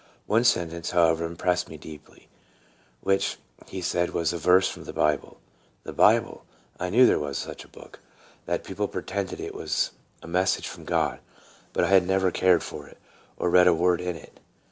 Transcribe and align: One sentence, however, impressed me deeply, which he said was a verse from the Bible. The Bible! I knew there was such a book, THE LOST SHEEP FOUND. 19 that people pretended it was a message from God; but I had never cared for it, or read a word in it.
One 0.25 0.43
sentence, 0.43 0.89
however, 0.89 1.25
impressed 1.25 1.69
me 1.69 1.77
deeply, 1.77 2.27
which 3.01 3.37
he 3.67 3.81
said 3.83 4.15
was 4.15 4.33
a 4.33 4.37
verse 4.39 4.67
from 4.67 4.85
the 4.85 4.93
Bible. 4.93 5.39
The 5.83 5.93
Bible! 5.93 6.43
I 6.79 6.89
knew 6.89 7.05
there 7.05 7.19
was 7.19 7.37
such 7.37 7.63
a 7.63 7.67
book, 7.67 7.71
THE 7.83 7.83
LOST 7.83 7.93
SHEEP 7.93 7.97
FOUND. 7.99 8.47
19 8.47 8.63
that 8.63 8.67
people 8.67 8.87
pretended 8.87 9.39
it 9.39 9.53
was 9.53 9.91
a 10.23 10.27
message 10.27 10.67
from 10.67 10.85
God; 10.85 11.19
but 11.71 11.83
I 11.83 11.89
had 11.89 12.07
never 12.07 12.31
cared 12.31 12.63
for 12.63 12.87
it, 12.87 12.97
or 13.37 13.51
read 13.51 13.67
a 13.67 13.75
word 13.75 14.01
in 14.01 14.15
it. 14.15 14.39